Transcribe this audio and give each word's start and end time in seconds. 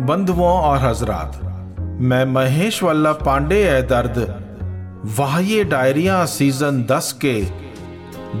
बंधुओं 0.00 0.46
और 0.48 0.78
हजरात, 0.78 1.38
मैं 2.00 2.24
महेश 2.24 2.82
वल्लभ 2.82 3.18
पांडे 3.26 3.62
है 3.64 3.82
दर्द, 3.82 4.16
वाह्य 5.18 5.64
डायरिया 5.64 6.24
सीज़न 6.24 6.82
10 6.82 7.12
के 7.24 7.34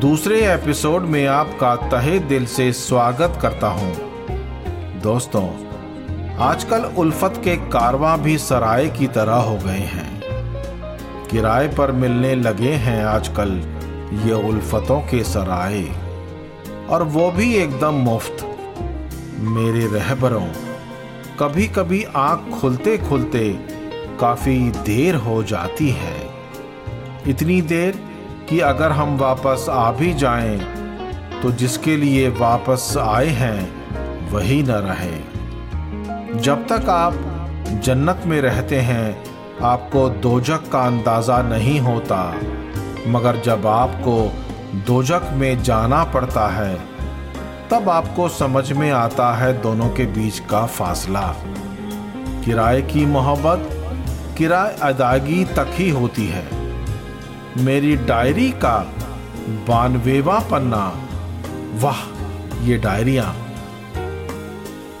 दूसरे 0.00 0.40
एपिसोड 0.54 1.02
में 1.02 1.26
आपका 1.26 1.74
तहे 1.90 2.18
दिल 2.18 2.46
से 2.46 2.72
स्वागत 2.72 3.38
करता 3.42 3.68
हूँ। 3.68 3.92
दोस्तों, 5.02 5.44
आजकल 6.38 6.84
उल्फत 6.98 7.40
के 7.44 7.56
कारवां 7.68 8.16
भी 8.18 8.38
सराय 8.38 8.88
की 8.88 9.06
तरह 9.06 9.42
हो 9.42 9.56
गए 9.56 9.84
हैं। 9.92 10.10
किराए 11.28 11.68
पर 11.68 11.92
मिलने 11.92 12.34
लगे 12.34 12.72
हैं 12.78 13.04
आजकल 13.04 13.60
ये 14.24 14.42
उल्फतों 14.48 15.00
के 15.00 15.24
सराय, 15.24 15.82
और 16.90 17.02
वो 17.02 17.30
भी 17.30 17.54
एकदम 17.54 18.04
मुफ़्त। 18.04 18.48
मेरे 19.40 19.86
रहबरों 19.86 20.46
कभी 21.38 21.66
कभी 21.68 22.02
आँख 22.16 22.60
खुलते 22.60 22.96
खुलते 22.98 23.48
काफ़ी 24.20 24.58
देर 24.86 25.14
हो 25.14 25.42
जाती 25.42 25.88
है। 25.90 26.16
इतनी 27.28 27.60
देर 27.62 27.98
कि 28.48 28.58
अगर 28.60 28.92
हम 28.92 29.16
वापस 29.18 29.66
आ 29.70 29.90
भी 29.92 30.12
जाएँ 30.14 30.58
तो 31.42 31.50
जिसके 31.50 31.96
लिए 31.96 32.28
वापस 32.30 32.94
आए 33.00 33.26
हैं, 33.26 34.30
वही 34.30 34.62
न 34.62 34.70
रहे। 34.86 36.40
जब 36.40 36.66
तक 36.68 36.88
आप 36.88 37.14
जन्नत 37.84 38.22
में 38.26 38.40
रहते 38.40 38.80
हैं, 38.80 39.24
आपको 39.62 40.08
दोजक 40.08 40.70
का 40.72 40.80
अंदाज़ा 40.80 41.42
नहीं 41.42 41.78
होता। 41.80 42.22
मगर 43.08 43.36
जब 43.36 43.66
आपको 43.66 44.16
दोजक 44.86 45.30
में 45.32 45.62
जाना 45.62 46.04
पड़ता 46.04 46.46
है 46.48 46.74
तब 47.72 47.88
आपको 47.88 48.28
समझ 48.28 48.72
में 48.72 48.90
आता 48.90 49.34
है 49.34 49.62
दोनों 49.62 49.88
के 49.88 50.06
बीच 50.06 50.38
का 50.38 50.66
फासला। 50.66 51.36
किराए 52.44 52.82
की 52.82 53.06
मोहब्बत, 53.06 53.68
किराए 54.38 54.76
अदायगी 54.82 55.44
तक 55.44 55.66
ही 55.68 55.90
होती 55.90 56.26
है। 56.26 56.48
मेरी 57.58 57.96
डायरी 57.96 58.50
का 58.50 58.92
बानवेवा 59.48 60.38
पन्ना, 60.38 60.94
वाह, 61.74 61.98
ये 62.64 62.78
डायरिया। 62.78 63.34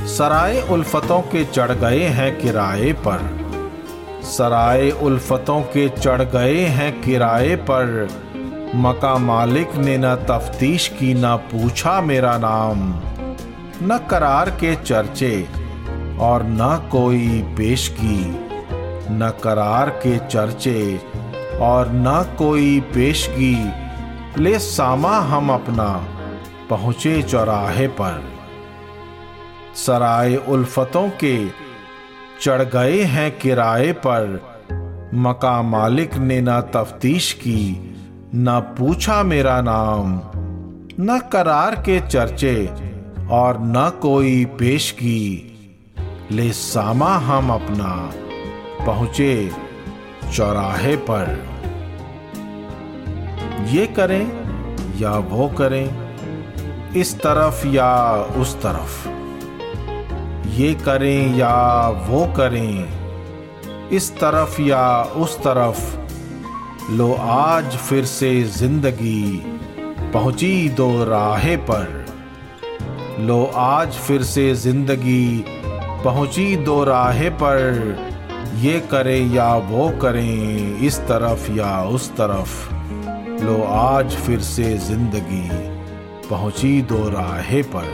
सराय 0.00 0.66
उल्फतों 0.70 1.20
के 1.20 1.44
चढ़ 1.44 1.72
गए 1.72 2.04
हैं 2.04 2.40
किराए 2.40 2.92
पर। 2.92 3.40
सराय 4.22 4.90
उल्फतों 4.90 5.60
के 5.60 5.88
चढ़ 5.88 6.22
गए 6.22 6.64
हैं 6.64 7.02
किराए 7.02 7.56
पर। 7.56 8.08
मका 8.74 9.18
मालिक 9.18 9.74
ने 9.74 9.98
न 9.98 10.14
तफ्तीश 10.14 10.88
की, 10.88 11.14
न 11.14 11.36
पूछा 11.36 12.00
मेरा 12.00 12.38
नाम, 12.38 12.78
न 13.82 14.06
करार 14.10 14.50
के 14.50 14.76
चर्चे 14.76 15.48
और 16.20 16.42
न 16.42 16.88
कोई 16.92 17.42
पेश 17.56 17.88
की 17.88 18.46
न 19.12 19.32
करार 19.42 19.90
के 19.90 20.18
चर्चे 20.18 21.02
और 21.60 21.88
न 21.92 22.36
कोई 22.38 22.80
पेशगी। 22.80 23.70
ले 24.42 24.58
सामा 24.58 25.18
हम 25.18 25.50
अपना 25.50 26.06
पहुँचे 26.70 27.22
चौराहे 27.22 27.88
पर। 27.88 28.24
सराय 29.74 30.36
उल्फतों 30.36 31.08
के 31.08 31.48
चढ़ 32.40 32.62
गए 32.62 33.02
हैं 33.02 33.38
किराए 33.38 33.92
पर। 33.92 34.42
मका 35.14 35.62
मालिक 35.62 36.14
ने 36.14 36.40
न 36.40 36.60
तफ्तीश 36.60 37.32
की 37.32 37.86
न 38.34 38.60
पूछा 38.78 39.22
मेरा 39.22 39.60
नाम, 39.60 40.12
न 41.00 41.18
करार 41.32 41.74
के 41.74 42.00
चर्चे 42.00 42.70
और 43.30 43.58
न 43.60 43.98
कोई 44.02 44.44
पेश 44.44 44.90
की 44.90 45.58
ले 46.30 46.52
सामा 46.52 47.16
हम 47.16 47.50
अपना, 47.50 48.10
पहुँचे 48.86 49.50
चौराहे 50.34 50.96
पर। 50.96 51.44
ये 53.66 53.86
करें 53.86 54.26
या 55.00 55.12
वो 55.12 55.48
करें, 55.48 56.14
इस 56.96 57.18
तरफ़ 57.18 57.66
या 57.66 58.14
उस 58.14 58.56
तरफ़। 58.56 59.08
ये 60.48 60.74
करें 60.74 61.36
या 61.36 61.88
वो 61.88 62.26
करें, 62.26 62.88
इस 63.88 64.12
तरफ़ 64.16 64.60
या 64.60 65.02
उस 65.02 65.38
तरफ़ 65.38 66.09
लो 66.90 67.12
आज 67.14 67.76
फिर 67.76 68.04
से 68.04 68.42
ज़िंदगी 68.42 69.42
पहुँची 70.12 70.68
दो 70.68 71.04
राहे 71.04 71.56
पर। 71.56 72.06
लो 73.18 73.44
आज 73.54 73.92
फिर 73.92 74.22
से 74.22 74.54
ज़िंदगी 74.54 75.44
पहुँची 76.04 76.56
दो 76.56 76.82
राहे 76.84 77.30
पर। 77.30 77.96
ये 78.56 78.80
करें 78.80 79.30
या 79.34 79.54
वो 79.56 79.88
करें, 80.02 80.78
इस 80.78 80.98
तरफ़ 80.98 81.50
या 81.52 81.82
उस 81.84 82.10
तरफ़। 82.10 82.74
लो 83.44 83.62
आज 83.64 84.16
फिर 84.16 84.40
से 84.40 84.76
ज़िंदगी 84.78 85.48
पहुँची 86.28 86.82
दो 86.82 87.08
राहे 87.08 87.62
पर। 87.62 87.88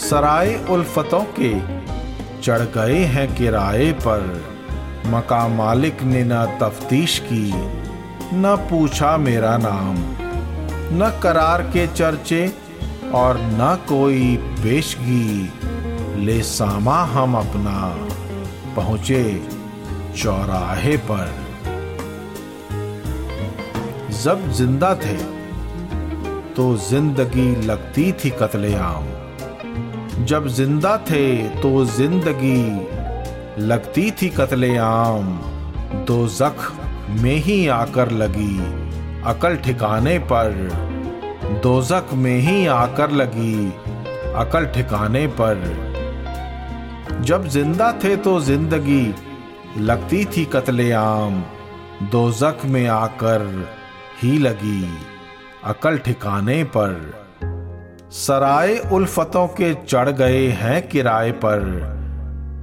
सराय 0.00 0.66
उल्फतों 0.70 1.24
के 1.38 1.54
चढ़ 2.42 2.62
गए 2.76 2.98
हैं 2.98 3.34
किराए 3.36 3.92
पर। 3.92 4.51
मका 5.06 5.46
मालिक 5.48 6.02
ने 6.02 6.22
न 6.24 6.44
तफ्तीश 6.60 7.18
की, 7.18 7.46
न 8.34 8.56
पूछा 8.70 9.16
मेरा 9.18 9.56
नाम, 9.58 9.96
न 10.94 11.10
करार 11.22 11.62
के 11.68 11.86
चर्चे 11.86 12.46
और 13.14 13.38
न 13.40 13.76
कोई 13.88 14.36
पेशगी। 14.62 15.52
ले 16.16 16.40
सामा 16.42 17.02
हम 17.04 17.34
अपना, 17.36 17.78
पहुँचे 18.76 19.24
चौराहे 20.16 20.96
पर। 21.10 21.40
जब 24.22 24.50
ज़िंदा 24.52 24.94
थे 24.94 25.16
तो 26.54 26.74
ज़िंदगी 26.88 27.50
लगती 27.66 28.10
थी 28.14 28.30
कत्लेआम। 28.30 29.04
जब 30.24 30.46
ज़िंदा 30.48 30.96
थे 31.10 31.26
तो 31.60 31.84
ज़िंदगी 31.86 32.62
लगती 33.58 34.10
थी 34.10 34.28
कत्लेआम। 34.28 35.26
दो 36.06 36.26
जख 36.28 36.70
में 37.20 37.36
ही 37.36 37.66
आकर 37.68 38.10
लगी, 38.10 38.58
अकल 39.22 39.56
ठिकाने 39.56 40.18
पर। 40.18 40.52
दोजक 41.62 42.12
में 42.14 42.38
ही 42.38 42.66
आकर 42.66 43.10
लगी, 43.10 43.66
अकल 44.36 44.66
ठिकाने 44.66 45.26
पर। 45.40 45.60
जब 47.20 47.46
ज़िंदा 47.48 47.92
थे 48.04 48.16
तो 48.16 48.40
ज़िंदगी 48.40 49.14
लगती 49.78 50.24
थी 50.26 50.44
कत्लेआम। 50.44 51.42
दोजक 52.02 52.64
में 52.64 52.86
आकर 52.88 53.48
ही 54.22 54.38
लगी, 54.38 54.98
अकल 55.64 55.98
ठिकाने 55.98 56.62
पर। 56.64 57.00
सराय 58.10 58.78
उल्फतों 58.92 59.46
के 59.48 59.74
चढ़ 59.74 60.10
गए 60.10 60.46
हैं 60.48 60.88
किराए 60.88 61.30
पर। 61.30 61.91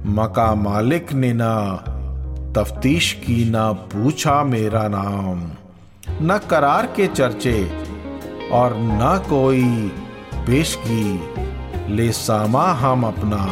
मका 0.06 0.54
मालिक 0.54 1.12
ने 1.12 1.32
ना 1.32 1.54
तफ्तीश 2.56 3.12
की, 3.12 3.50
ना 3.50 3.72
पूछा 3.72 4.44
मेरा 4.44 4.88
नाम, 4.88 5.50
न 6.22 6.38
करार 6.50 6.86
के 6.86 7.06
चर्चे 7.06 7.64
और 8.52 8.74
न 8.76 9.26
कोई 9.28 9.92
पेश 10.46 10.78
की 10.86 11.94
ले 11.94 12.12
सामा 12.12 12.64
हम 12.72 13.04
अपना 13.04 13.46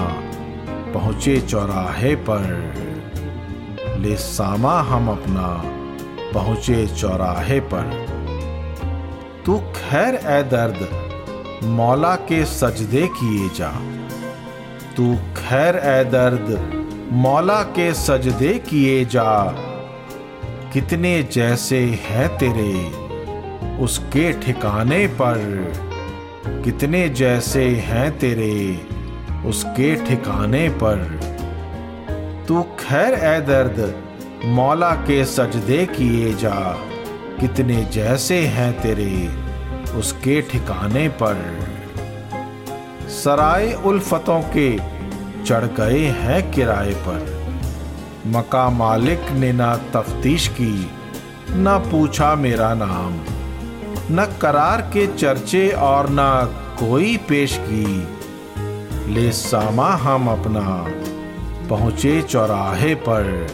पहुँचे 0.95 1.41
चौराहे 1.41 2.15
पर। 2.15 2.75
ले 3.99 4.17
सामा 4.17 4.81
हम 4.81 5.09
अपना 5.09 5.47
पहुँचे 6.35 6.87
चौराहे 6.87 7.61
पर। 7.61 8.07
तू 9.47 9.59
खैर 9.59 10.15
ए 10.15 10.43
दर्द 10.43 10.89
मौला 11.65 12.15
के 12.17 12.45
सजदे 12.45 13.07
किए 13.07 13.49
जा। 13.49 13.73
तू 14.99 15.15
खैर 15.15 15.77
ए 15.77 16.05
दर्द, 16.05 16.49
मौला 17.13 17.63
के 17.63 17.95
सजदे 17.95 18.55
किए 18.59 19.05
जा। 19.05 19.55
कितने 20.73 21.23
जैसे 21.23 21.79
हैं 21.79 22.29
तेरे 22.39 22.73
उसके 23.79 24.33
ठिकाने 24.33 25.07
पर, 25.07 25.39
कितने 26.65 27.09
जैसे 27.09 27.65
हैं 27.65 28.19
तेरे 28.19 28.81
उसके 29.47 29.95
ठिकाने 29.95 30.69
पर। 30.69 31.07
तू 32.49 32.63
खैर 32.63 33.15
ए 33.15 33.41
दर्द, 33.41 33.95
मौला 34.45 34.91
के 34.91 35.25
सजदे 35.25 35.87
किए 35.87 36.35
जा। 36.35 36.77
कितने 37.41 37.85
जैसे 37.85 38.41
हैं 38.41 38.73
तेरे 38.83 39.29
उसके 39.99 40.43
ठिकाने 40.43 41.09
पर। 41.09 41.78
सराय 43.09 43.73
उल्फतों 43.85 44.41
के 44.43 44.79
चढ़ 45.45 45.65
गए 45.65 46.05
हैं 46.05 46.51
किराए 46.53 46.93
पर। 46.93 47.39
मका 48.27 48.71
मालिक 48.71 49.21
ने 49.31 49.53
ना 49.53 49.77
तफ्तीश 49.77 50.49
की, 50.49 50.91
न 51.51 51.89
पूछा 51.91 52.35
मेरा 52.35 52.75
नाम, 52.75 53.15
न 54.11 54.39
करार 54.43 54.81
के 54.81 55.07
चर्चे 55.07 55.69
और 55.69 56.07
न 56.11 56.19
कोई 56.81 57.17
पेश 57.17 57.59
की। 57.63 58.09
ले 59.15 59.33
सामा 59.33 59.89
हम 59.89 60.29
अपना, 60.29 60.87
पहुँचे 61.69 62.23
चौराहे 62.23 62.95
पर। 62.95 63.47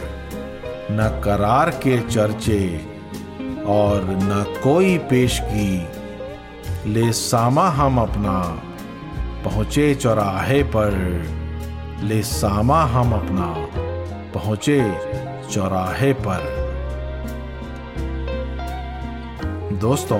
न 0.91 1.21
करार 1.23 1.69
के 1.69 1.99
चर्चे 1.99 2.87
और 3.67 4.01
न 4.05 4.59
कोई 4.63 4.97
पेशगी 4.97 5.87
ले 6.87 7.11
सामा 7.11 7.69
हम 7.69 7.97
अपना 7.97 8.61
पहुँचे 9.45 9.93
चौराहे 9.95 10.63
पर, 10.63 10.93
ले 12.03 12.21
सामा 12.23 12.81
हम 12.83 13.13
अपना, 13.13 13.47
पहुँचे 14.33 14.79
चौराहे 15.51 16.13
पर। 16.13 16.53
दोस्तों 19.79 20.19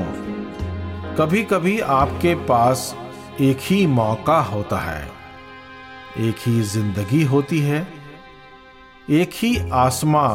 कभी 1.16 1.44
कभी 1.44 1.80
आपके 1.80 2.36
पास 2.36 2.95
एक 3.42 3.57
ही 3.62 3.86
मौका 3.88 4.39
होता 4.42 4.77
है, 4.77 5.04
एक 6.19 6.36
ही 6.48 6.62
ज़िंदगी 6.62 7.24
होती 7.24 7.60
है, 7.60 7.88
एक 9.10 9.31
ही 9.33 9.57
आसमां 9.74 10.30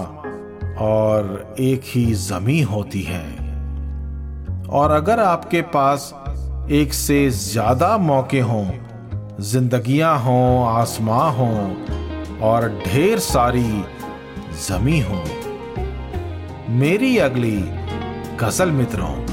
और 0.77 1.55
एक 1.61 1.83
ही 1.85 2.05
जमी 2.15 2.61
होती 2.63 3.03
है। 3.03 3.25
और 4.71 4.91
अगर 4.91 5.21
आपके 5.21 5.63
पास 5.63 6.13
एक 6.71 6.93
से 6.93 7.31
ज़्यादा 7.31 7.99
मौके 7.99 8.41
हों, 8.41 8.71
जिंदगियाँ 9.41 10.19
हों, 10.19 10.69
आसमां 10.69 11.33
हों, 11.33 11.87
और 12.39 12.83
ढेर 12.87 13.19
सारी 13.19 13.85
जमी 14.69 15.01
हो। 15.01 15.25
मेरी 16.69 17.19
अगली 17.19 17.57
गज़ल 18.37 18.71
मित्रों। 18.71 19.30